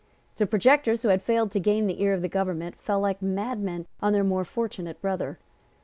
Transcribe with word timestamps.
The 0.37 0.47
projectors 0.47 1.03
who 1.03 1.09
had 1.09 1.21
failed 1.21 1.51
to 1.51 1.59
gain 1.59 1.85
the 1.85 2.01
ear 2.01 2.11
of 2.15 2.23
the 2.23 2.27
government 2.27 2.75
fell 2.81 2.99
like 2.99 3.21
madmen 3.21 3.85
on 4.01 4.13
their 4.13 4.23
more 4.23 4.43
fortunate 4.45 4.99
brother. 4.99 5.37